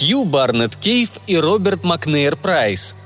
[0.00, 2.96] Хью Барнетт Кейв и Роберт Макнейр Прайс.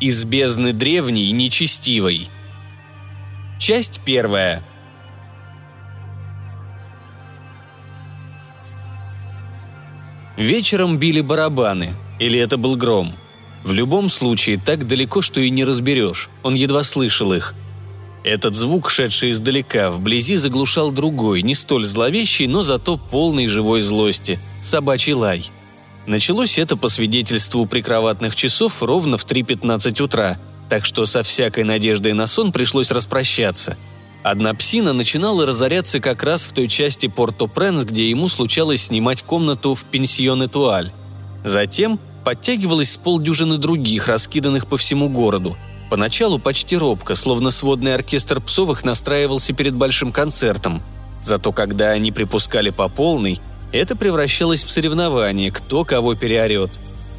[0.00, 2.28] Из бездны древней нечестивой.
[3.60, 4.64] Часть первая.
[10.36, 13.14] Вечером били барабаны, или это был гром.
[13.62, 17.54] В любом случае, так далеко, что и не разберешь, он едва слышал их.
[18.24, 24.40] Этот звук, шедший издалека, вблизи заглушал другой, не столь зловещий, но зато полный живой злости–
[24.62, 25.48] собачий лай.
[26.08, 32.14] Началось это по свидетельству прикроватных часов ровно в 3.15 утра, так что со всякой надеждой
[32.14, 33.76] на сон пришлось распрощаться–
[34.22, 39.74] Одна псина начинала разоряться как раз в той части Порто-Пренс, где ему случалось снимать комнату
[39.74, 40.92] в пенсионе Туаль.
[41.44, 45.56] Затем подтягивалось с полдюжины других, раскиданных по всему городу.
[45.88, 50.82] Поначалу почти робко, словно сводный оркестр псовых настраивался перед большим концертом.
[51.22, 53.40] Зато когда они припускали по полной,
[53.72, 56.70] это превращалось в соревнование, кто кого переорет.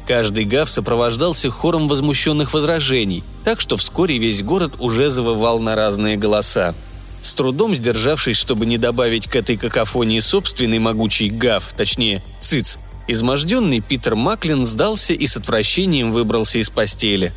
[0.06, 6.16] Каждый гав сопровождался хором возмущенных возражений, так что вскоре весь город уже завывал на разные
[6.16, 6.74] голоса.
[7.22, 13.80] С трудом сдержавшись, чтобы не добавить к этой какофонии собственный могучий гав, точнее, циц, изможденный
[13.80, 17.32] Питер Маклин сдался и с отвращением выбрался из постели.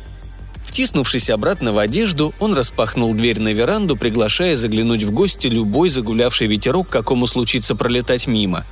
[0.64, 6.48] Втиснувшись обратно в одежду, он распахнул дверь на веранду, приглашая заглянуть в гости любой загулявший
[6.48, 8.64] ветерок, какому случится пролетать мимо.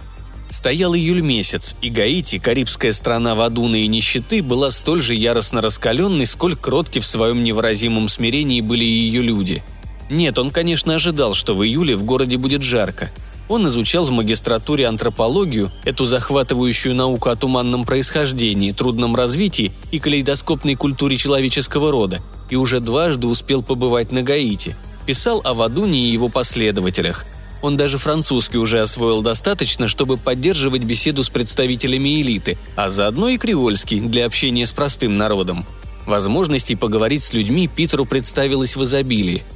[0.53, 6.27] Стоял июль месяц, и Гаити, карибская страна Вадуна и нищеты, была столь же яростно раскаленной,
[6.27, 9.63] сколь кротки в своем невыразимом смирении были и ее люди–
[10.13, 13.11] нет, он, конечно, ожидал, что в июле в городе будет жарко.
[13.49, 20.75] Он изучал в магистратуре антропологию, эту захватывающую науку о туманном происхождении, трудном развитии и калейдоскопной
[20.75, 24.77] культуре человеческого рода, и уже дважды успел побывать на Гаити.
[25.07, 27.25] Писал о Вадуне и его последователях.
[27.63, 33.39] Он даже французский уже освоил достаточно, чтобы поддерживать беседу с представителями элиты, а заодно и
[33.39, 35.65] креольский для общения с простым народом.
[36.07, 39.43] Возможностей поговорить с людьми Питеру представилось в изобилии–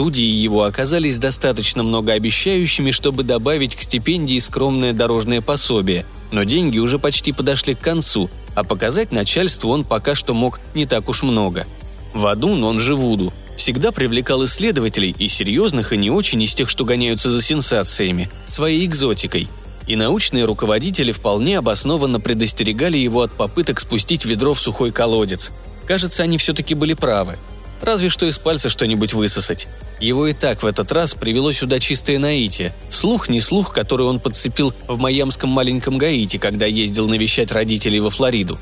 [0.00, 6.98] Студии его оказались достаточно многообещающими, чтобы добавить к стипендии скромное дорожное пособие, но деньги уже
[6.98, 11.66] почти подошли к концу, а показать начальству он пока что мог не так уж много.
[12.14, 16.84] Вадун, он же Вуду, всегда привлекал исследователей и серьезных, и не очень из тех, что
[16.84, 19.48] гоняются за сенсациями, своей экзотикой.
[19.86, 25.52] И научные руководители вполне обоснованно предостерегали его от попыток спустить ведро в сухой колодец.
[25.86, 27.38] Кажется, они все-таки были правы–
[27.80, 29.66] Разве что из пальца что-нибудь высосать.
[30.00, 32.74] Его и так в этот раз привело сюда чистое наитие.
[32.90, 38.10] Слух не слух, который он подцепил в майамском маленьком Гаити, когда ездил навещать родителей во
[38.10, 38.58] Флориду.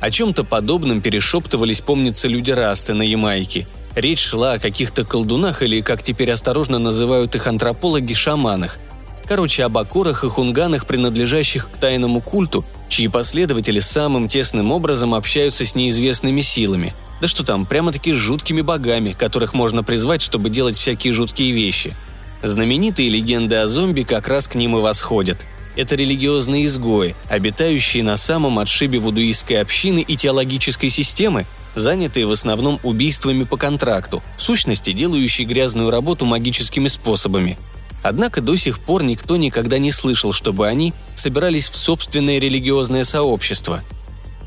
[0.00, 3.66] О чем-то подобном перешептывались, помнится, люди Расты на Ямайке.
[3.96, 8.78] Речь шла о каких-то колдунах или, как теперь осторожно называют их антропологи, шаманах.
[9.26, 15.66] Короче, об акорах и хунганах, принадлежащих к тайному культу, чьи последователи самым тесным образом общаются
[15.66, 20.76] с неизвестными силами– да что там, прямо-таки с жуткими богами, которых можно призвать, чтобы делать
[20.76, 21.94] всякие жуткие вещи.
[22.42, 25.44] Знаменитые легенды о зомби как раз к ним и восходят.
[25.76, 32.80] Это религиозные изгои, обитающие на самом отшибе вудуистской общины и теологической системы, занятые в основном
[32.82, 37.58] убийствами по контракту, в сущности делающие грязную работу магическими способами.
[38.02, 43.82] Однако до сих пор никто никогда не слышал, чтобы они собирались в собственное религиозное сообщество–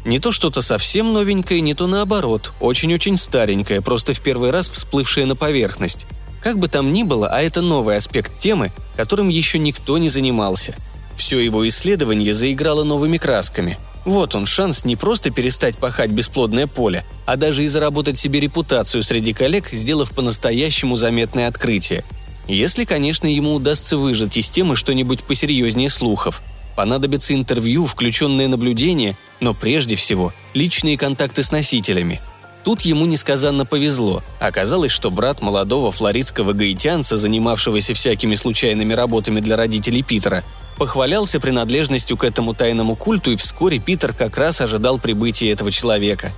[0.06, 5.25] не то что-то совсем новенькое, не то наоборот, очень-очень старенькое, просто в первый раз всплывшее
[5.25, 6.06] на поверхность.
[6.41, 10.75] Как бы там ни было, а это новый аспект темы, которым еще никто не занимался.
[11.18, 13.78] Все его исследование заиграло новыми красками.
[14.09, 19.03] Вот он, шанс не просто перестать пахать бесплодное поле, а даже и заработать себе репутацию
[19.03, 22.03] среди коллег, сделав по-настоящему заметное открытие.
[22.48, 26.42] Если, конечно, ему удастся выжать из темы что-нибудь посерьезнее слухов–
[26.80, 32.22] Понадобится интервью, включенное наблюдение, но прежде всего личные контакты с носителями.
[32.63, 34.21] Тут ему несказанно повезло.
[34.39, 40.44] Оказалось, что брат молодого флоридского гаитянца, занимавшегося всякими случайными работами для родителей Питера,
[40.77, 46.31] похвалялся принадлежностью к этому тайному культу, и вскоре Питер как раз ожидал прибытия этого человека.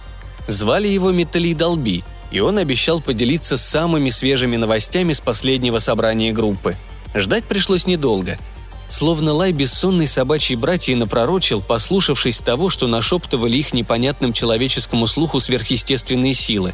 [0.47, 6.77] Звали его Металий Долби, и он обещал поделиться самыми свежими новостями с последнего собрания группы.
[7.13, 8.37] Ждать пришлось недолго–
[8.91, 16.33] Словно лай бессонной собачьей братьей напророчил, послушавшись того, что нашептывали их непонятным человеческому слуху сверхъестественные
[16.33, 16.73] силы.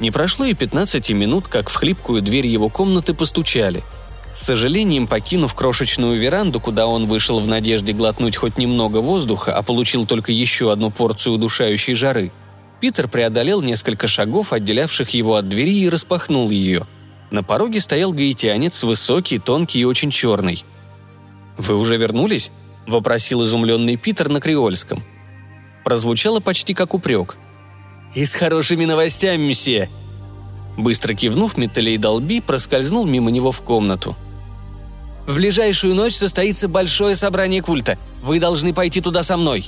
[0.00, 3.82] Не прошло и 15 минут, как в хлипкую дверь его комнаты постучали.
[4.32, 9.62] С сожалением, покинув крошечную веранду, куда он вышел в надежде глотнуть хоть немного воздуха, а
[9.62, 12.32] получил только еще одну порцию удушающей жары,
[12.80, 16.86] Питер преодолел несколько шагов, отделявших его от двери, и распахнул ее.
[17.30, 20.64] На пороге стоял гаитянец, высокий, тонкий и очень черный.
[21.60, 22.50] «Вы уже вернулись?»–
[22.86, 25.02] вопросил изумленный Питер на креольском.
[25.84, 27.36] Прозвучало почти как упрек.
[28.14, 29.90] «И с хорошими новостями, месье!»
[30.78, 34.16] Быстро кивнув, Металей Долби проскользнул мимо него в комнату.
[35.26, 37.98] «В ближайшую ночь состоится большое собрание культа.
[38.22, 39.66] Вы должны пойти туда со мной».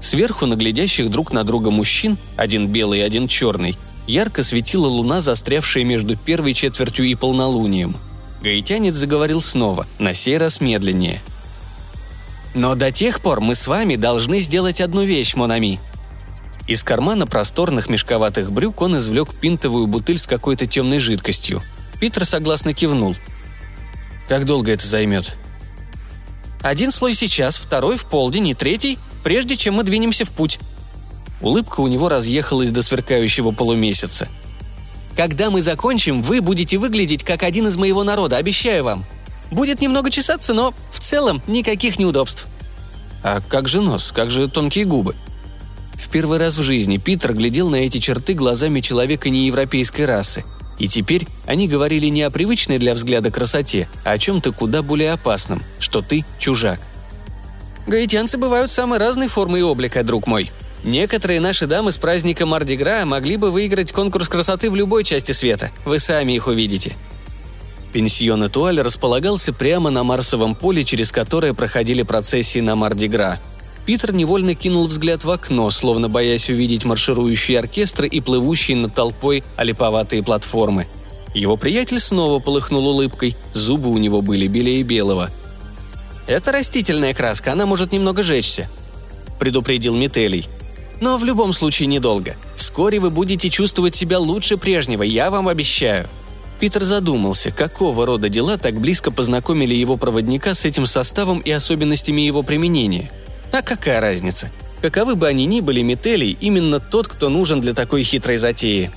[0.00, 5.20] Сверху на глядящих друг на друга мужчин, один белый и один черный, ярко светила луна,
[5.20, 7.96] застрявшая между первой четвертью и полнолунием.
[8.42, 11.20] Гаитянец заговорил снова, на сей раз медленнее.
[12.54, 15.80] «Но до тех пор мы с вами должны сделать одну вещь, Монами»,
[16.66, 21.62] из кармана просторных мешковатых брюк он извлек пинтовую бутыль с какой-то темной жидкостью.
[22.00, 23.14] Питер согласно кивнул.
[24.28, 25.36] «Как долго это займет?»
[26.62, 30.58] «Один слой сейчас, второй в полдень и третий, прежде чем мы двинемся в путь».
[31.40, 34.26] Улыбка у него разъехалась до сверкающего полумесяца.
[35.16, 39.04] «Когда мы закончим, вы будете выглядеть как один из моего народа, обещаю вам.
[39.50, 42.46] Будет немного чесаться, но в целом никаких неудобств».
[43.22, 44.12] «А как же нос?
[44.14, 45.14] Как же тонкие губы?»
[45.94, 50.44] В первый раз в жизни Питер глядел на эти черты глазами человека неевропейской расы.
[50.78, 55.12] И теперь они говорили не о привычной для взгляда красоте, а о чем-то куда более
[55.12, 56.78] опасном, что ты чужак.
[57.86, 60.50] «Гаитянцы бывают самой разной формы и облика, друг мой.
[60.86, 65.70] Некоторые наши дамы с праздника Мардигра могли бы выиграть конкурс красоты в любой части света.
[65.84, 66.96] Вы сами их увидите»,
[67.96, 73.40] Пенсион Этуаль располагался прямо на Марсовом поле, через которое проходили процессии на Мардигра.
[73.86, 79.42] Питер невольно кинул взгляд в окно, словно боясь увидеть марширующие оркестры и плывущие над толпой
[79.56, 80.86] олиповатые платформы.
[81.34, 85.30] Его приятель снова полыхнул улыбкой, зубы у него были белее белого.
[86.26, 88.68] «Это растительная краска, она может немного жечься»,–
[89.38, 90.46] предупредил Метелий.
[91.00, 92.36] «Но в любом случае недолго.
[92.56, 96.08] Вскоре вы будете чувствовать себя лучше прежнего, я вам обещаю».
[96.58, 102.22] Питер задумался, какого рода дела так близко познакомили его проводника с этим составом и особенностями
[102.22, 103.10] его применения–
[103.52, 104.50] а какая разница?
[104.82, 108.90] Каковы бы они ни были, Метелий именно тот, кто нужен для такой хитрой затеи.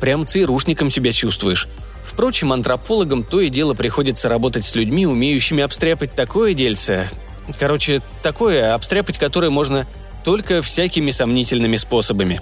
[0.00, 1.68] Прям ЦРУшником себя чувствуешь.
[2.04, 7.08] Впрочем, антропологам то и дело приходится работать с людьми, умеющими обстряпать такое дельце.
[7.58, 9.86] Короче, такое, обстряпать которое можно
[10.24, 12.40] только всякими сомнительными способами.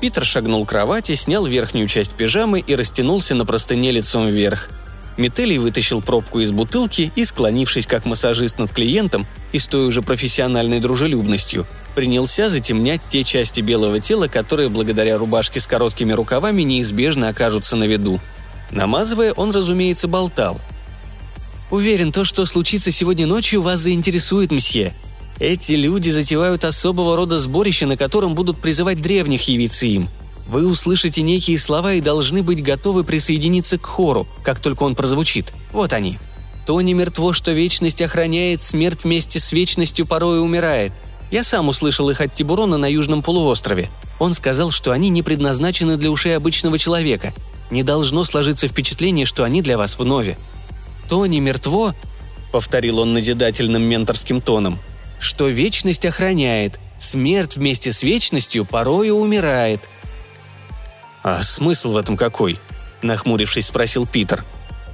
[0.00, 4.68] Питер шагнул к кровати, снял верхнюю часть пижамы и растянулся на простыне лицом вверх–
[5.16, 10.00] Метелий вытащил пробку из бутылки и, склонившись как массажист над клиентом и с той уже
[10.00, 17.28] профессиональной дружелюбностью, принялся затемнять те части белого тела, которые благодаря рубашке с короткими рукавами неизбежно
[17.28, 18.20] окажутся на виду.
[18.70, 20.58] Намазывая, он, разумеется, болтал.
[21.70, 24.94] «Уверен, то, что случится сегодня ночью, вас заинтересует, мсье.
[25.38, 30.08] Эти люди затевают особого рода сборище, на котором будут призывать древних явиться им–
[30.52, 35.52] вы услышите некие слова и должны быть готовы присоединиться к хору, как только он прозвучит.
[35.72, 36.18] Вот они.
[36.66, 40.92] «То не мертво, что вечность охраняет, смерть вместе с вечностью порой умирает».
[41.30, 43.88] Я сам услышал их от Тибурона на Южном полуострове.
[44.18, 47.32] Он сказал, что они не предназначены для ушей обычного человека.
[47.70, 50.36] Не должно сложиться впечатление, что они для вас вновь.
[51.08, 51.94] «То не мертво»,—
[52.52, 54.78] повторил он назидательным менторским тоном,—
[55.22, 59.80] «что вечность охраняет, смерть вместе с вечностью порою умирает»,
[61.22, 62.58] «А смысл в этом какой?»–
[63.02, 64.44] нахмурившись, спросил Питер.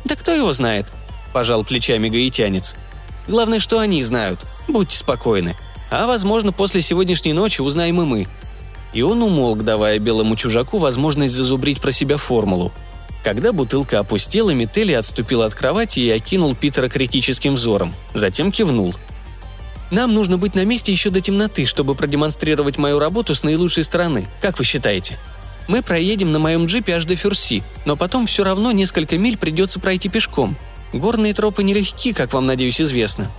[0.04, 0.86] «Да кто его знает?»–
[1.32, 2.76] пожал плечами гаитянец.
[3.26, 4.40] «Главное, что они знают.
[4.68, 5.56] Будьте спокойны.
[5.90, 8.26] А, возможно, после сегодняшней ночи узнаем и мы».
[8.92, 12.72] И он умолк, давая белому чужаку возможность зазубрить про себя формулу.
[13.24, 17.94] Когда бутылка опустела, Метели отступил от кровати и окинул Питера критическим взором.
[18.14, 18.94] Затем кивнул.
[19.90, 24.26] «Нам нужно быть на месте еще до темноты, чтобы продемонстрировать мою работу с наилучшей стороны.
[24.40, 25.18] Как вы считаете?»
[25.68, 29.78] Мы проедем на моем джипе аж до Фюрси, но потом все равно несколько миль придется
[29.78, 30.56] пройти пешком.
[30.94, 33.30] Горные тропы нелегки, как вам, надеюсь, известно».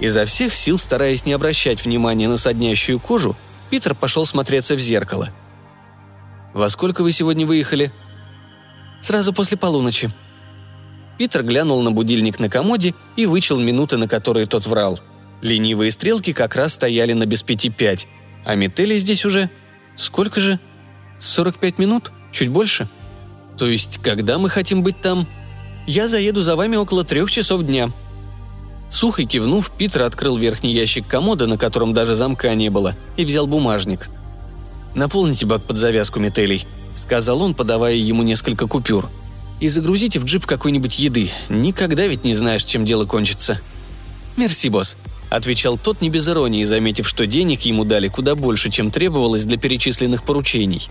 [0.00, 3.36] Изо всех сил, стараясь не обращать внимания на соднящую кожу,
[3.68, 5.30] Питер пошел смотреться в зеркало.
[6.54, 7.92] «Во сколько вы сегодня выехали?»
[9.00, 10.10] «Сразу после полуночи».
[11.18, 15.00] Питер глянул на будильник на комоде и вычел минуты, на которые тот врал.
[15.40, 18.08] Ленивые стрелки как раз стояли на без пяти пять,
[18.44, 19.50] а метели здесь уже...
[19.96, 20.60] Сколько же?
[21.18, 22.12] 45 минут?
[22.30, 22.88] Чуть больше?
[23.56, 25.26] То есть, когда мы хотим быть там?
[25.86, 27.90] Я заеду за вами около трех часов дня».
[28.90, 33.46] Сухо кивнув, Питер открыл верхний ящик комода, на котором даже замка не было, и взял
[33.46, 34.08] бумажник.
[34.94, 36.66] «Наполните бак под завязку метелей»,—
[36.96, 39.10] сказал он, подавая ему несколько купюр.
[39.60, 41.30] «И загрузите в джип какой-нибудь еды.
[41.48, 43.60] Никогда ведь не знаешь, чем дело кончится».
[44.36, 44.96] «Мерси, босс»,—
[45.30, 49.56] отвечал тот не без иронии, заметив, что денег ему дали куда больше, чем требовалось для
[49.56, 50.88] перечисленных поручений.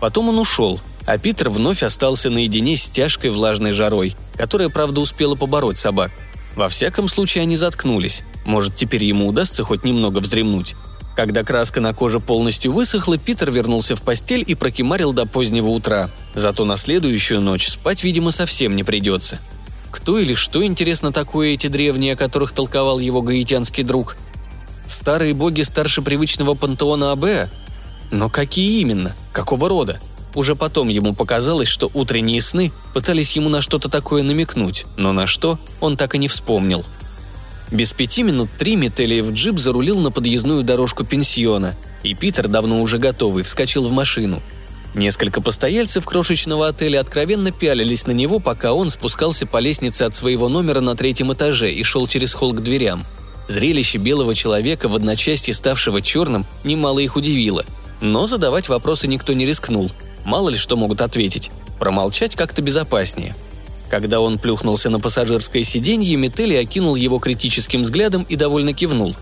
[0.00, 5.34] Потом он ушел, а Питер вновь остался наедине с тяжкой влажной жарой, которая, правда, успела
[5.34, 6.10] побороть собак.
[6.56, 8.22] Во всяком случае, они заткнулись.
[8.44, 10.74] Может, теперь ему удастся хоть немного вздремнуть.
[11.16, 16.10] Когда краска на коже полностью высохла, Питер вернулся в постель и прокимарил до позднего утра.
[16.34, 19.38] Зато на следующую ночь спать, видимо, совсем не придется.
[19.90, 24.16] Кто или что, интересно, такое эти древние, о которых толковал его гаитянский друг?
[24.86, 27.50] Старые боги старше привычного пантеона Абеа?
[28.10, 29.14] Но какие именно?
[29.32, 30.00] Какого рода?
[30.34, 35.26] Уже потом ему показалось, что утренние сны пытались ему на что-то такое намекнуть, но на
[35.26, 36.84] что он так и не вспомнил.
[37.70, 42.98] Без пяти минут три Метелиев джип зарулил на подъездную дорожку пенсиона, и Питер, давно уже
[42.98, 44.40] готовый, вскочил в машину.
[44.94, 50.48] Несколько постояльцев крошечного отеля откровенно пялились на него, пока он спускался по лестнице от своего
[50.48, 53.04] номера на третьем этаже и шел через холл к дверям.
[53.48, 57.64] Зрелище белого человека в одночасье ставшего черным немало их удивило.
[58.00, 59.90] Но задавать вопросы никто не рискнул–
[60.24, 61.50] Мало ли что могут ответить.
[61.78, 63.34] Промолчать как-то безопаснее.
[63.88, 69.16] Когда он плюхнулся на пассажирское сиденье, Метели окинул его критическим взглядом и довольно кивнул.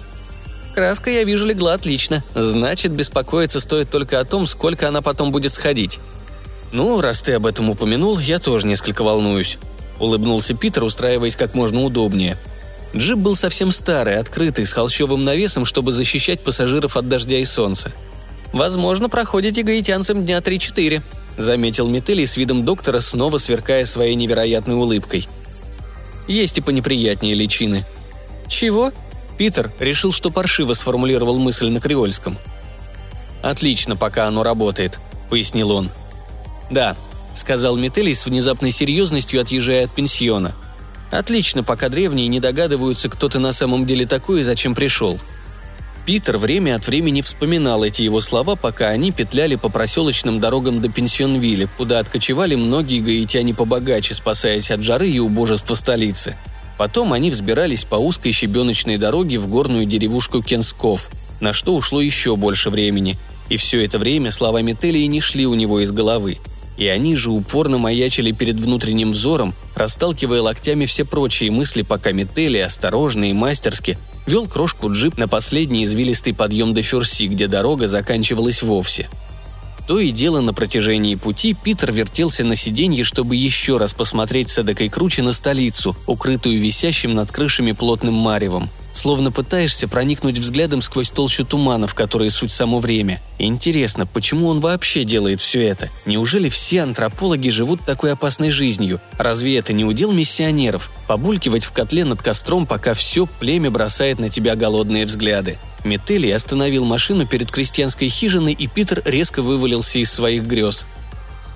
[0.75, 2.23] «Краска, я вижу, легла отлично.
[2.35, 5.99] Значит, беспокоиться стоит только о том, сколько она потом будет сходить».
[6.73, 9.59] «Ну, раз ты об этом упомянул, я тоже несколько волнуюсь»,—
[10.01, 12.39] улыбнулся Питер, устраиваясь как можно удобнее.
[12.95, 17.93] Джип был совсем старый, открытый, с холщовым навесом, чтобы защищать пассажиров от дождя и солнца.
[18.53, 21.03] «Возможно, проходите гаитянцам дня 3-4»,—
[21.39, 25.29] заметил Метелий с видом доктора, снова сверкая своей невероятной улыбкой.
[26.27, 27.85] «Есть и понеприятнее личины».
[28.49, 28.93] «Чего?»
[29.39, 32.37] Питер решил, что паршиво сформулировал мысль на креольском.
[33.41, 34.99] «Отлично, пока оно работает»,—
[35.31, 35.91] пояснил он.
[36.71, 36.97] «Да»,—
[37.35, 40.55] сказал Метелий с внезапной серьезностью, отъезжая от пенсиона.
[41.13, 45.19] «Отлично, пока древние не догадываются, кто ты на самом деле такой и зачем пришел.
[46.09, 50.89] Питер время от времени вспоминал эти его слова, пока они петляли по проселочным дорогам до
[50.89, 56.35] Пенсионвилля, куда откочевали многие гаитяне побогаче, спасаясь от жары и убожества столицы.
[56.79, 62.37] Потом они взбирались по узкой щебеночной дороге в горную деревушку Кенсков, на что ушло еще
[62.37, 63.19] больше времени.
[63.49, 66.39] И все это время слова Метелии не шли у него из головы.
[66.77, 72.59] И они же упорно маячили перед внутренним взором, расталкивая локтями все прочие мысли, пока Метели
[72.59, 78.63] осторожно и мастерски вел крошку джип на последний извилистый подъем до Ферси, где дорога заканчивалась
[78.63, 79.09] вовсе.
[79.89, 84.59] То и дело на протяжении пути Питер вертелся на сиденье, чтобы еще раз посмотреть с
[84.59, 91.11] эдакой круче на столицу, укрытую висящим над крышами плотным маревом словно пытаешься проникнуть взглядом сквозь
[91.11, 93.23] толщу туманов, которые суть само время.
[93.39, 95.89] интересно, почему он вообще делает все это?
[96.05, 99.01] Неужели все антропологи живут такой опасной жизнью?
[99.17, 100.91] Разве это не удел миссионеров?
[101.07, 105.59] Побулькивать в котле над костром, пока все племя бросает на тебя голодные взгляды.
[105.85, 110.87] Метелли остановил машину перед крестьянской хижиной, и Питер резко вывалился из своих грез.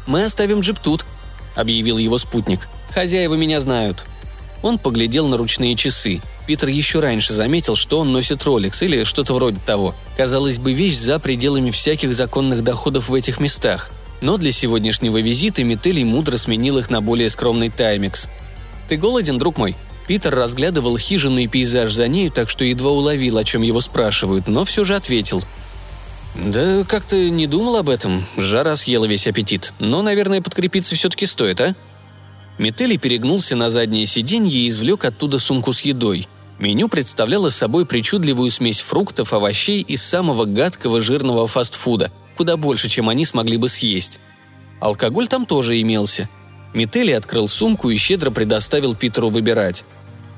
[0.06, 1.04] «Мы оставим джип тут»,—
[1.54, 2.68] объявил его спутник.
[2.94, 4.04] «Хозяева меня знают».
[4.62, 6.20] Он поглядел на ручные часы.
[6.46, 9.94] Питер еще раньше заметил, что он носит Rolex или что-то вроде того.
[10.16, 13.90] Казалось бы, вещь за пределами всяких законных доходов в этих местах.
[14.20, 18.28] Но для сегодняшнего визита Метелий мудро сменил их на более скромный таймикс.
[18.88, 23.44] «Ты голоден, друг мой?» Питер разглядывал хижину пейзаж за нею, так что едва уловил, о
[23.44, 25.42] чем его спрашивают, но все же ответил.
[26.34, 28.24] «Да как-то не думал об этом.
[28.36, 29.74] Жара съела весь аппетит.
[29.78, 31.74] Но, наверное, подкрепиться все-таки стоит, а?»
[32.58, 36.26] Метели перегнулся на заднее сиденье и извлек оттуда сумку с едой.
[36.58, 43.08] Меню представляло собой причудливую смесь фруктов, овощей и самого гадкого жирного фастфуда, куда больше, чем
[43.08, 44.20] они смогли бы съесть.
[44.80, 46.28] Алкоголь там тоже имелся.
[46.74, 49.84] Метели открыл сумку и щедро предоставил Питеру выбирать.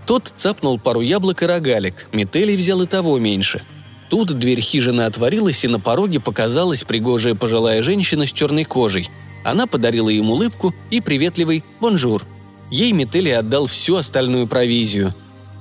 [0.06, 3.62] Тот цапнул пару яблок и рогалик, Метели взял и того меньше.
[4.10, 9.08] Тут дверь хижины отворилась, и на пороге показалась пригожая пожилая женщина с черной кожей–
[9.44, 12.26] она подарила им улыбку и приветливый «bonjour».
[12.70, 15.14] Ей Метели отдал всю остальную провизию.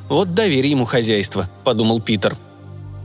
[0.10, 2.38] «Вот доверь ему хозяйство»,– подумал Питер.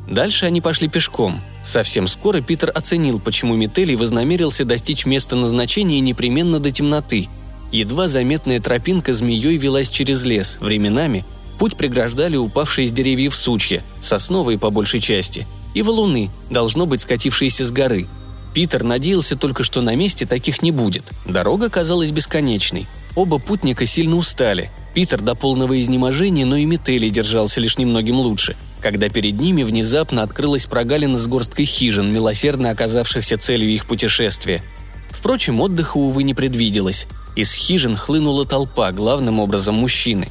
[0.09, 1.41] Дальше они пошли пешком.
[1.65, 7.29] Совсем скоро Питер оценил, почему Метели вознамерился достичь места назначения непременно до темноты.
[7.73, 11.25] Едва заметная тропинка змеей велась через лес, временами
[11.59, 17.65] путь преграждали упавшие из деревьев сучья, сосновые по большей части, и валуны, должно быть скатившиеся
[17.65, 18.07] с горы–
[18.55, 21.05] Питер надеялся только, что на месте таких не будет.
[21.27, 22.87] Дорога казалась бесконечной.
[23.15, 24.71] Оба путника сильно устали.
[24.95, 30.23] Питер до полного изнеможения, но и Метели держался лишь немногим лучше, когда перед ними внезапно
[30.23, 34.63] открылась прогалина с горсткой хижин, милосердно оказавшихся целью их путешествия.
[35.11, 37.07] Впрочем, отдыха, увы, не предвиделось.
[37.39, 40.27] Из хижин хлынула толпа, главным образом мужчины.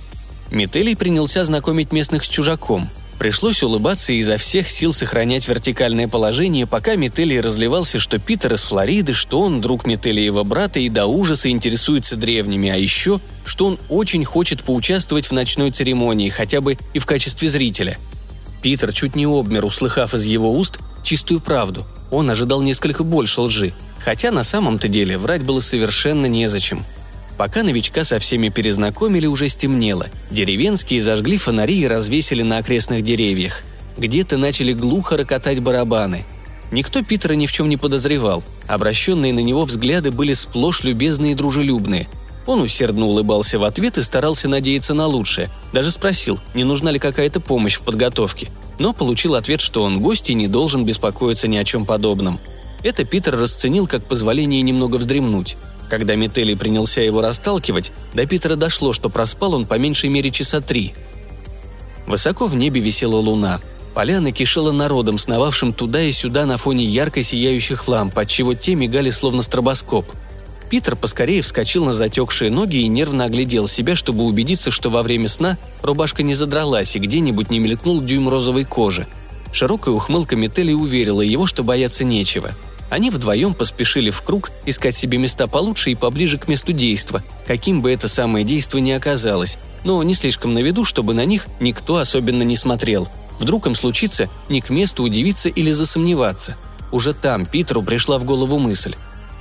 [0.51, 2.89] Метелий принялся знакомить местных с чужаком.
[3.17, 8.63] Пришлось улыбаться и изо всех сил сохранять вертикальное положение, пока Метелий разливался, что Питер из
[8.63, 13.79] Флориды, что он друг Метелиева брата и до ужаса интересуется древними, а еще, что он
[13.87, 17.97] очень хочет поучаствовать в ночной церемонии, хотя бы и в качестве зрителя.
[18.61, 21.85] Питер чуть не обмер, услыхав из его уст чистую правду.
[22.11, 26.85] Он ожидал несколько больше лжи, хотя на самом-то деле врать было совершенно незачем.
[27.37, 30.07] Пока новичка со всеми перезнакомили, уже стемнело.
[30.31, 33.61] Деревенские зажгли фонари и развесили на окрестных деревьях.
[33.97, 36.25] Где-то начали глухо рокотать барабаны.
[36.71, 38.43] Никто Питера ни в чем не подозревал.
[38.67, 42.07] Обращенные на него взгляды были сплошь любезные и дружелюбные.
[42.47, 45.49] Он усердно улыбался в ответ и старался надеяться на лучшее.
[45.73, 48.47] Даже спросил, не нужна ли какая-то помощь в подготовке.
[48.79, 52.39] Но получил ответ, что он гость и не должен беспокоиться ни о чем подобном.
[52.83, 55.57] Это Питер расценил как позволение немного вздремнуть.
[55.89, 60.59] Когда Метелли принялся его расталкивать, до Питера дошло, что проспал он по меньшей мере часа
[60.59, 60.93] три.
[62.05, 63.59] Высоко в небе висела луна.
[63.93, 69.09] Поляна кишела народом, сновавшим туда и сюда на фоне ярко сияющих ламп, отчего те мигали
[69.09, 70.05] словно стробоскоп–
[70.69, 75.27] Питер поскорее вскочил на затекшие ноги и нервно оглядел себя, чтобы убедиться, что во время
[75.27, 79.07] сна рубашка не задралась и где-нибудь не мелькнул дюйм розовой кожи.
[79.53, 82.51] Широкая ухмылка Метели уверила его, что бояться нечего.
[82.89, 87.81] Они вдвоем поспешили в круг искать себе места получше и поближе к месту действа, каким
[87.81, 91.97] бы это самое действо ни оказалось, но не слишком на виду, чтобы на них никто
[91.97, 93.09] особенно не смотрел.
[93.39, 96.55] Вдруг им случится не к месту удивиться или засомневаться.
[96.91, 98.95] Уже там Питеру пришла в голову мысль.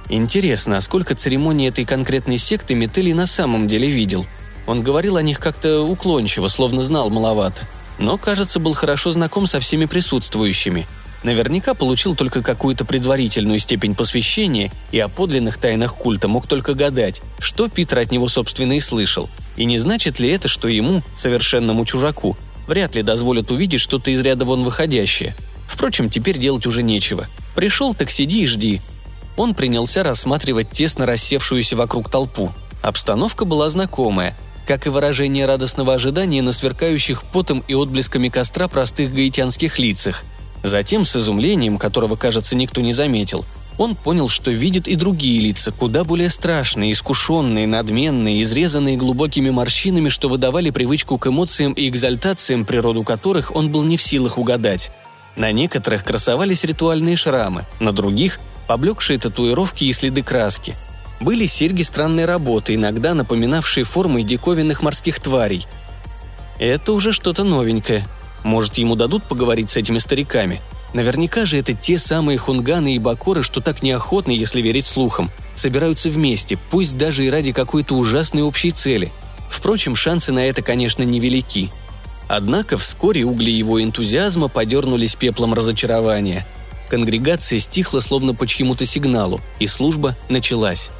[0.08, 4.26] Интересно, а сколько церемоний этой конкретной секты Метели на самом деле видел?
[4.66, 7.62] Он говорил о них как-то уклончиво, словно знал маловато.
[7.98, 10.86] Но, кажется, был хорошо знаком со всеми присутствующими.
[11.22, 17.22] Наверняка получил только какую-то предварительную степень посвящения и о подлинных тайнах культа мог только гадать,
[17.38, 19.28] что Питер от него, собственно, и слышал.
[19.56, 24.20] И не значит ли это, что ему, совершенному чужаку, вряд ли дозволят увидеть что-то из
[24.20, 25.34] ряда вон выходящее?
[25.66, 27.26] Впрочем, теперь делать уже нечего.
[27.54, 28.80] Пришел, так сиди и жди,
[29.36, 32.50] он принялся рассматривать тесно рассевшуюся вокруг толпу.
[32.82, 34.36] Обстановка была знакомая,
[34.66, 40.24] как и выражение радостного ожидания на сверкающих потом и отблесками костра простых гаитянских лицах.
[40.62, 43.44] Затем, с изумлением, которого, кажется, никто не заметил,
[43.78, 50.08] он понял, что видит и другие лица, куда более страшные, искушенные, надменные, изрезанные глубокими морщинами,
[50.08, 54.90] что выдавали привычку к эмоциям и экзальтациям, природу которых он был не в силах угадать.
[55.36, 60.74] На некоторых красовались ритуальные шрамы, на других поблекшие татуировки и следы краски.
[61.20, 65.66] Были серьги странной работы, иногда напоминавшие формы диковинных морских тварей.
[66.58, 68.06] Это уже что-то новенькое.
[68.46, 70.60] Может, ему дадут поговорить с этими стариками?
[70.94, 76.10] Наверняка же это те самые хунганы и бакоры, что так неохотно, если верить слухам, собираются
[76.10, 79.10] вместе, пусть даже и ради какой-то ужасной общей цели.
[79.50, 81.72] Впрочем, шансы на это, конечно, невелики.
[82.28, 86.46] Однако вскоре угли его энтузиазма подернулись пеплом разочарования.
[86.88, 90.90] Конгрегация стихла словно по чьему-то сигналу, и служба началась.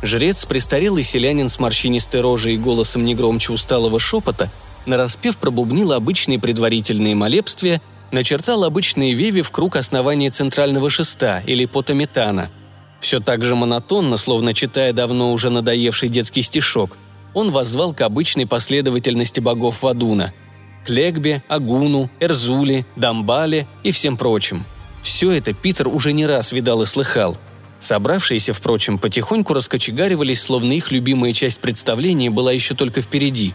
[0.00, 4.50] Жрец, престарелый селянин с морщинистой рожей и голосом негромче усталого шепота,
[4.86, 7.80] нараспев пробубнил обычные предварительные молебствия,
[8.12, 12.50] начертал обычные веви в круг основания центрального шеста или потометана.
[13.00, 16.96] Все так же монотонно, словно читая давно уже надоевший детский стишок,
[17.34, 20.32] он воззвал к обычной последовательности богов Вадуна–
[20.86, 24.64] к Легбе, Агуну, Эрзуле, Дамбале и всем прочим–
[25.04, 27.36] все это Питер уже не раз видал и слыхал.
[27.78, 33.54] Собравшиеся, впрочем, потихоньку раскочегаривались, словно их любимая часть представления была еще только впереди.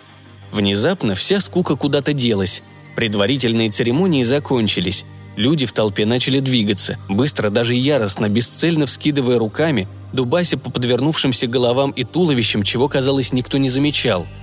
[0.52, 2.64] Внезапно вся скука куда-то делась.
[2.96, 5.06] Предварительные церемонии закончились.
[5.36, 11.92] Люди в толпе начали двигаться, быстро, даже яростно, бесцельно вскидывая руками, дубася по подвернувшимся головам
[11.92, 14.28] и туловищам, чего, казалось, никто не замечал–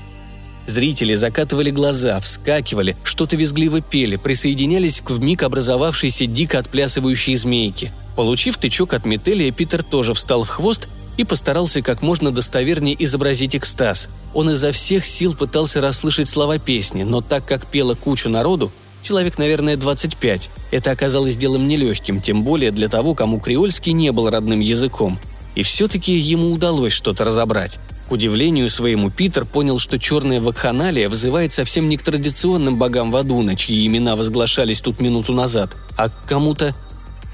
[0.66, 7.92] Зрители закатывали глаза, вскакивали, что-то визгливо пели, присоединялись к вмиг образовавшейся дико отплясывающей змейке.
[8.16, 13.56] Получив тычок от Метелия, Питер тоже встал в хвост и постарался как можно достовернее изобразить
[13.56, 14.08] экстаз.
[14.34, 18.70] Он изо всех сил пытался расслышать слова песни, но так как пела кучу народу,
[19.02, 24.30] человек, наверное, 25, это оказалось делом нелегким, тем более для того, кому креольский не был
[24.30, 25.18] родным языком.
[25.54, 27.78] И все-таки ему удалось что-то разобрать.
[28.08, 33.56] К удивлению своему, Питер понял, что черная вакханалия взывает совсем не к традиционным богам Вадуна,
[33.56, 36.74] чьи имена возглашались тут минуту назад, а к кому-то...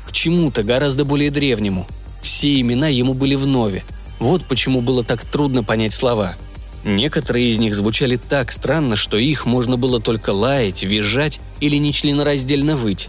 [0.06, 1.86] к чему-то гораздо более древнему.
[2.22, 3.84] Все имена ему были вновь.
[4.18, 6.36] Вот почему было так трудно понять слова.
[6.84, 12.76] Некоторые из них звучали так странно, что их можно было только лаять, визжать или нечленораздельно
[12.76, 13.08] выть.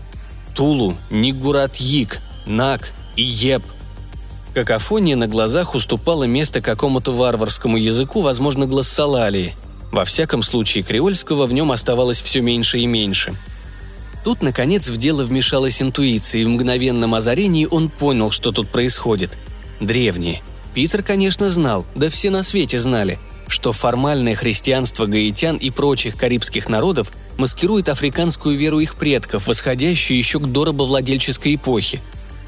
[0.56, 3.64] Тулу, Нигурат Йик, Нак и Еп–
[4.54, 9.56] Какофония на глазах уступала место какому-то варварскому языку, возможно, глоссолалии.
[9.92, 13.34] Во всяком случае, креольского в нем оставалось все меньше и меньше.
[14.24, 19.38] Тут, наконец, в дело вмешалась интуиция, и в мгновенном озарении он понял, что тут происходит.
[19.80, 20.42] Древние.
[20.74, 26.70] Питер, конечно, знал, да все на свете знали, что формальное христианство гаитян и прочих карибских
[26.70, 32.02] народов маскирует африканскую веру их предков, восходящую еще к доробовладельческой эпохе.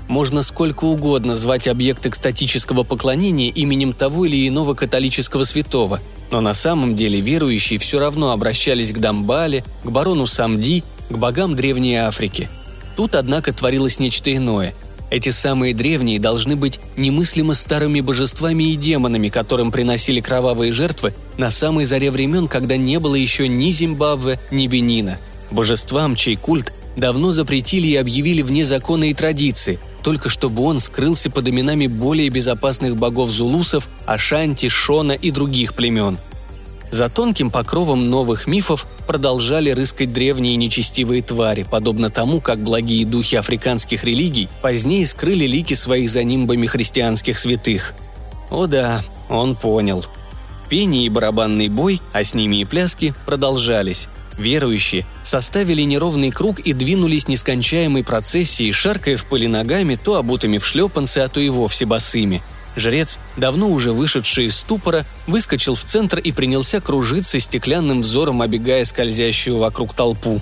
[0.07, 5.99] Можно сколько угодно звать объект экстатического поклонения именем того или иного католического святого,
[6.31, 11.55] но на самом деле верующие все равно обращались к Дамбале, к барону Самди, к богам
[11.55, 12.49] Древней Африки.
[12.95, 14.73] Тут, однако, творилось нечто иное–
[15.11, 21.51] эти самые древние должны быть немыслимо старыми божествами и демонами, которым приносили кровавые жертвы на
[21.51, 25.17] самой заре времен, когда не было еще ни Зимбабве, ни Бенина.
[25.51, 31.29] Божествам, чей культ давно запретили и объявили вне закона и традиции, только чтобы он скрылся
[31.29, 36.17] под именами более безопасных богов зулусов, Ашанти, Шона и других племен–
[36.91, 43.35] за тонким покровом новых мифов продолжали рыскать древние нечестивые твари, подобно тому, как благие духи
[43.35, 47.93] африканских религий позднее скрыли лики своих за нимбами христианских святых.
[48.49, 50.05] О да, он понял.
[50.69, 54.07] Пение и барабанный бой, а с ними и пляски, продолжались.
[54.37, 60.65] Верующие составили неровный круг и двинулись нескончаемой процессией, шаркая в пыли ногами, то обутыми в
[60.65, 62.41] шлепанцы, а то и вовсе босыми–
[62.75, 68.83] Жрец, давно уже вышедший из ступора, выскочил в центр и принялся кружиться стеклянным взором, обегая
[68.85, 70.41] скользящую вокруг толпу.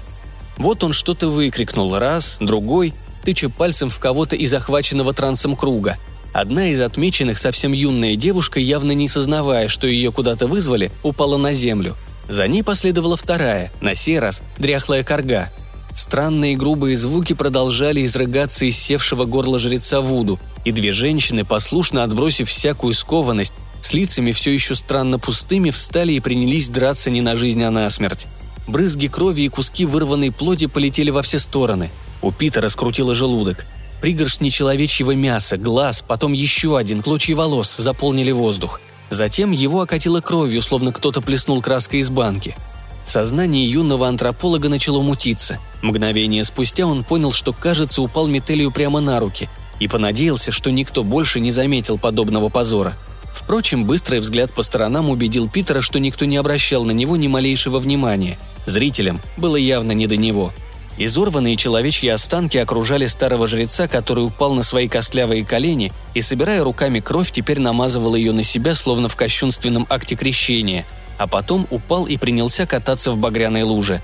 [0.58, 2.94] Вот он что-то выкрикнул раз, другой,
[3.24, 5.98] тыча пальцем в кого-то из захваченного трансом круга.
[6.34, 11.54] Одна из отмеченных, совсем юная девушка, явно не сознавая, что ее куда-то вызвали, упала на
[11.54, 11.96] землю.
[12.28, 15.52] За ней последовала вторая, на сей раз дряхлая корга–
[15.96, 22.50] Странные грубые звуки продолжали изрыгаться из севшего горла жреца Вуду, и две женщины, послушно отбросив
[22.50, 27.64] всякую скованность, с лицами все еще странно пустыми, встали и принялись драться не на жизнь,
[27.64, 28.28] а на смерть.
[28.68, 31.90] Брызги крови и куски вырванной плоти полетели во все стороны.
[32.22, 33.66] У Питера скрутило желудок.
[34.02, 38.80] Пригоршни человечьего мяса, глаз, потом еще один, клочья волос заполнили воздух.
[39.10, 42.56] Затем его окатило кровью, словно кто-то плеснул краской из банки–
[43.06, 45.60] Сознание юного антрополога начало мутиться.
[45.82, 49.50] Мгновение спустя он понял, что, кажется, упал Метелию прямо на руки
[49.84, 52.98] и понадеялся, что никто больше не заметил подобного позора.
[53.34, 57.80] Впрочем, быстрый взгляд по сторонам убедил Питера, что никто не обращал на него ни малейшего
[57.80, 58.38] внимания.
[58.66, 60.54] Зрителям было явно не до него.
[60.98, 67.00] Изорванные человечьи останки окружали старого жреца, который упал на свои костлявые колени и, собирая руками
[67.00, 70.86] кровь, теперь намазывал ее на себя, словно в кощунственном акте крещения–
[71.18, 74.02] а потом упал и принялся кататься в багряной луже.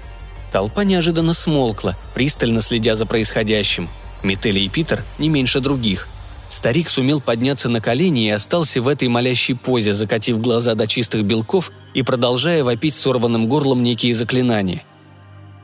[0.52, 3.90] Толпа неожиданно смолкла, пристально следя за происходящим.
[4.24, 6.08] Метели и Питер не меньше других.
[6.50, 11.24] Старик сумел подняться на колени и остался в этой молящей позе, закатив глаза до чистых
[11.24, 14.84] белков и продолжая вопить сорванным горлом некие заклинания.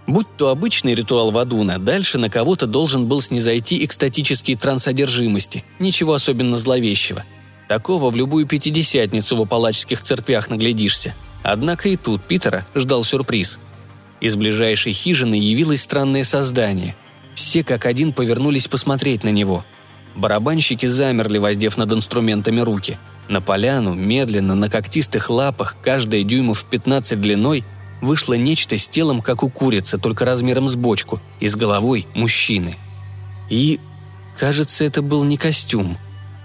[0.05, 6.13] Будь то обычный ритуал Вадуна, дальше на кого-то должен был снизойти экстатический транс одержимости, ничего
[6.13, 7.23] особенно зловещего.
[7.67, 11.15] Такого в любую пятидесятницу в апалачских церквях наглядишься–
[11.47, 13.59] Однако и тут Питера ждал сюрприз.
[14.19, 16.95] Из ближайшей хижины явилось странное создание.
[17.35, 19.63] Все как один повернулись посмотреть на него.
[20.15, 22.97] Барабанщики замерли, воздев над инструментами руки.
[23.27, 27.63] На поляну, медленно, на когтистых лапах, каждая дюймов 15 длиной,
[28.01, 32.75] вышло нечто с телом, как у курицы, только размером с бочку, и с головой мужчины.
[33.49, 33.79] И,
[34.39, 35.97] кажется, это был не костюм.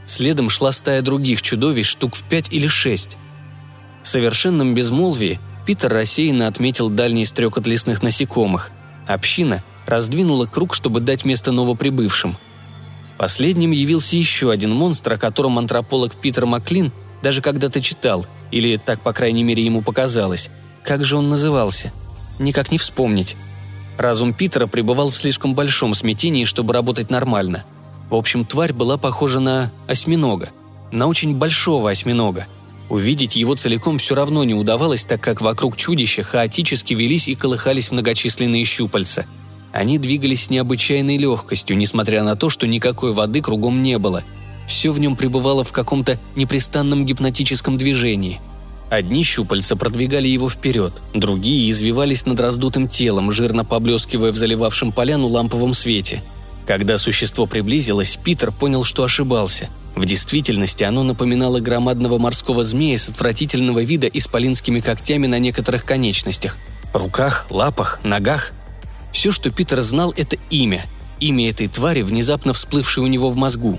[0.07, 3.16] Следом шла стая других чудовищ, штук в пять или шесть–
[4.03, 8.70] в совершенном безмолвии Питер рассеянно отметил дальний стрекот лесных насекомых.
[9.07, 12.37] Община раздвинула круг, чтобы дать место новоприбывшим.
[13.18, 19.03] Последним явился еще один монстр, о котором антрополог Питер Маклин даже когда-то читал, или так,
[19.03, 20.50] по крайней мере, ему показалось.
[20.85, 21.92] Как же он назывался?
[22.38, 23.37] Никак не вспомнить.
[23.98, 27.64] Разум Питера пребывал в слишком большом смятении, чтобы работать нормально.
[28.09, 30.48] В общем, тварь была похожа на осьминога.
[30.90, 32.46] На очень большого осьминога–
[32.90, 37.92] Увидеть его целиком все равно не удавалось, так как вокруг чудища хаотически велись и колыхались
[37.92, 39.26] многочисленные щупальца.
[39.72, 44.24] Они двигались с необычайной легкостью, несмотря на то, что никакой воды кругом не было.
[44.66, 48.40] Все в нем пребывало в каком-то непрестанном гипнотическом движении.
[48.88, 55.28] Одни щупальца продвигали его вперед, другие извивались над раздутым телом, жирно поблескивая в заливавшем поляну
[55.28, 56.22] ламповом свете.
[56.66, 59.68] Когда существо приблизилось, Питер понял, что ошибался–
[60.00, 66.56] в действительности оно напоминало громадного морского змея с отвратительного вида исполинскими когтями на некоторых конечностях.
[66.94, 68.52] Руках, лапах, ногах.
[69.12, 70.85] Все, что Питер знал, это имя.
[71.18, 73.79] Имя этой твари, внезапно всплывшее у него в мозгу.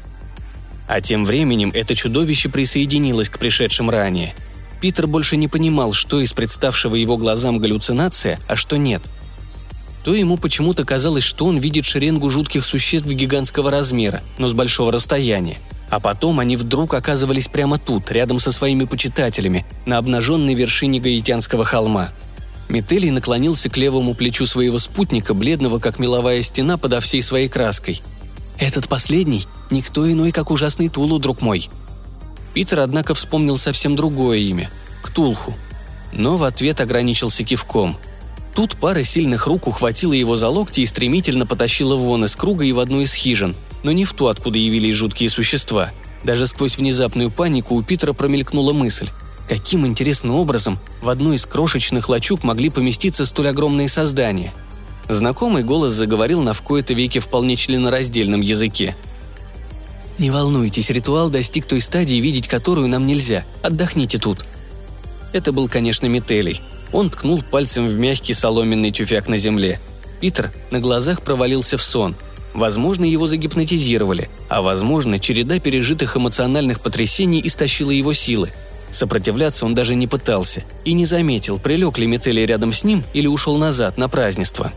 [0.87, 4.35] А тем временем это чудовище присоединилось к пришедшим ранее.
[4.81, 9.01] Питер больше не понимал, что из представшего его глазам галлюцинация, а что нет–
[10.03, 14.91] то ему почему-то казалось, что он видит шеренгу жутких существ гигантского размера, но с большого
[14.91, 15.57] расстояния.
[15.89, 21.65] А потом они вдруг оказывались прямо тут, рядом со своими почитателями, на обнаженной вершине Гаитянского
[21.65, 22.11] холма.
[22.71, 28.01] Метелий наклонился к левому плечу своего спутника, бледного, как меловая стена, подо всей своей краской.
[28.59, 31.69] «Этот последний– никто иной, как ужасный Тулу, друг мой».
[32.53, 34.69] Питер, однако, вспомнил совсем другое имя–
[35.03, 35.53] Ктулху.
[36.13, 37.97] Но в ответ ограничился кивком.
[38.55, 42.71] Тут пара сильных рук ухватила его за локти и стремительно потащила вон из круга и
[42.71, 43.53] в одну из хижин,
[43.83, 45.91] но не в ту, откуда явились жуткие существа.
[46.23, 49.09] Даже сквозь внезапную панику у Питера промелькнула мысль.
[49.47, 54.53] Каким интересным образом в одной из крошечных лачуг могли поместиться столь огромные создания?
[55.09, 58.95] Знакомый голос заговорил на в кои-то веке вполне членораздельном языке.
[60.19, 63.43] «Не волнуйтесь, ритуал достиг той стадии, видеть которую нам нельзя.
[63.61, 64.45] Отдохните тут».
[65.33, 66.61] Это был, конечно, Метелий.
[66.93, 69.79] Он ткнул пальцем в мягкий соломенный тюфяк на земле.
[70.19, 72.15] Питер на глазах провалился в сон.
[72.53, 78.51] Возможно, его загипнотизировали, а возможно, череда пережитых эмоциональных потрясений истощила его силы–
[78.91, 83.25] Сопротивляться он даже не пытался и не заметил, прилег ли Метелли рядом с ним или
[83.25, 84.71] ушел назад на празднество.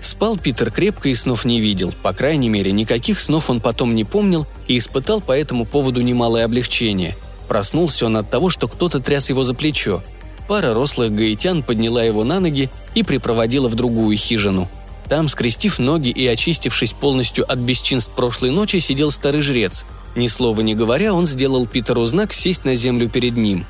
[0.00, 4.04] Спал Питер крепко и снов не видел, по крайней мере, никаких снов он потом не
[4.04, 7.16] помнил и испытал по этому поводу немалое облегчение.
[7.48, 10.02] Проснулся он от того, что кто-то тряс его за плечо.
[10.48, 14.68] Пара рослых гаитян подняла его на ноги и припроводила в другую хижину.
[15.08, 20.60] Там, скрестив ноги и очистившись полностью от бесчинств прошлой ночи, сидел старый жрец– ни слова
[20.60, 23.66] не говоря, он сделал Питеру знак сесть на землю перед ним.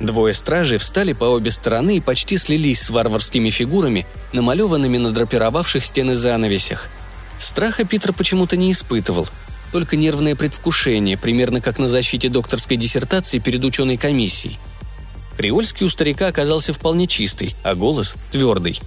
[0.00, 5.84] Двое стражей встали по обе стороны и почти слились с варварскими фигурами, намалеванными на драпировавших
[5.84, 6.88] стены занавесях.
[7.38, 9.26] Страха Питер почему-то не испытывал,
[9.72, 14.58] только нервное предвкушение, примерно как на защите докторской диссертации перед ученой комиссией.
[15.36, 18.80] Креольский у старика оказался вполне чистый, а голос– твердый.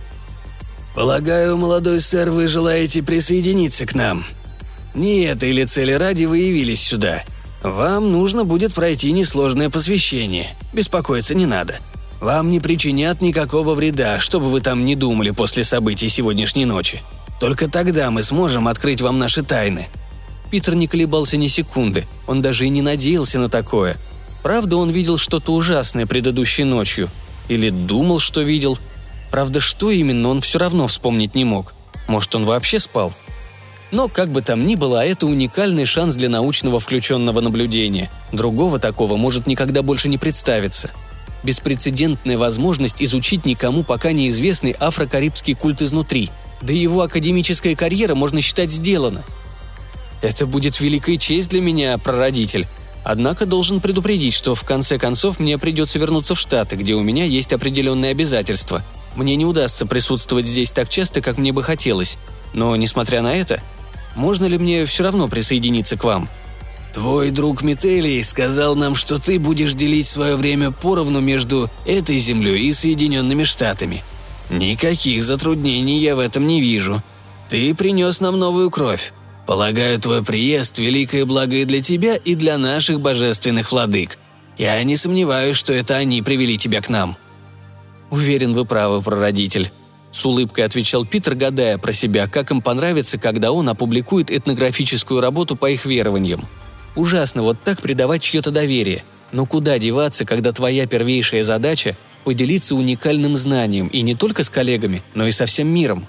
[0.93, 4.25] «Полагаю, молодой сэр, вы желаете присоединиться к нам?»
[4.93, 7.23] Не этой ли цели ради вы явились сюда?
[7.63, 10.55] Вам нужно будет пройти несложное посвящение.
[10.73, 11.79] Беспокоиться не надо.
[12.19, 17.01] Вам не причинят никакого вреда, чтобы вы там не думали после событий сегодняшней ночи.
[17.39, 19.87] Только тогда мы сможем открыть вам наши тайны».
[20.51, 23.95] Питер не колебался ни секунды, он даже и не надеялся на такое.
[24.43, 27.09] Правда, он видел что-то ужасное предыдущей ночью.
[27.47, 28.77] Или думал, что видел.
[29.31, 31.73] Правда, что именно, он все равно вспомнить не мог.
[32.07, 33.13] Может, он вообще спал?
[33.91, 38.09] Но, как бы там ни было, это уникальный шанс для научного включенного наблюдения.
[38.31, 40.91] Другого такого может никогда больше не представиться.
[41.43, 46.29] Беспрецедентная возможность изучить никому пока неизвестный афрокарибский культ изнутри.
[46.61, 49.23] Да его академическая карьера, можно считать, сделана.
[50.21, 52.67] Это будет великая честь для меня, прародитель.
[53.03, 57.25] Однако должен предупредить, что в конце концов мне придется вернуться в Штаты, где у меня
[57.25, 58.83] есть определенные обязательства.
[59.15, 62.17] Мне не удастся присутствовать здесь так часто, как мне бы хотелось.
[62.53, 63.61] Но, несмотря на это,
[64.15, 66.29] можно ли мне все равно присоединиться к вам?»
[66.93, 72.67] «Твой друг Метелий сказал нам, что ты будешь делить свое время поровну между этой землей
[72.67, 74.03] и Соединенными Штатами.
[74.49, 77.01] Никаких затруднений я в этом не вижу.
[77.49, 79.13] Ты принес нам новую кровь.
[79.47, 84.17] Полагаю, твой приезд– великое благо и для тебя, и для наших божественных владык.
[84.57, 87.17] Я не сомневаюсь, что это они привели тебя к нам».
[88.09, 89.71] «Уверен, вы правы, прародитель»,
[90.11, 95.55] с улыбкой отвечал Питер, гадая про себя, как им понравится, когда он опубликует этнографическую работу
[95.55, 96.41] по их верованиям.
[96.95, 99.03] Ужасно вот так предавать чье-то доверие.
[99.31, 101.95] Но куда деваться, когда твоя первейшая задача–
[102.25, 106.05] поделиться уникальным знанием и не только с коллегами, но и со всем миром?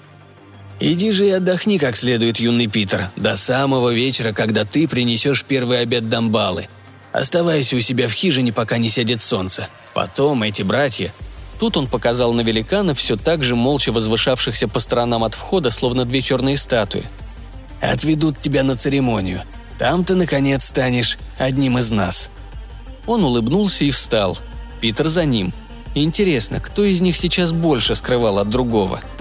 [0.79, 5.79] «Иди же и отдохни как следует, юный Питер, до самого вечера, когда ты принесешь первый
[5.79, 6.67] обед Дамбалы.
[7.13, 9.69] Оставайся у себя в хижине, пока не сядет солнце.
[9.93, 11.13] Потом эти братья
[11.63, 16.03] Тут он показал на великана, все так же молча возвышавшихся по сторонам от входа, словно
[16.03, 17.03] две черные статуи.
[17.79, 19.43] «Отведут тебя на церемонию.
[19.79, 22.29] Там ты, наконец, станешь одним из нас».
[23.07, 24.37] Он улыбнулся и встал.
[24.81, 25.53] Питер за ним.
[25.95, 28.99] Интересно, кто из них сейчас больше скрывал от другого–